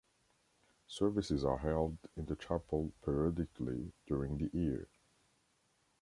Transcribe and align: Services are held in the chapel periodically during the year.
Services 0.87 1.45
are 1.45 1.59
held 1.59 1.95
in 2.17 2.25
the 2.25 2.35
chapel 2.35 2.91
periodically 3.05 3.91
during 4.07 4.39
the 4.39 4.49
year. 4.51 4.87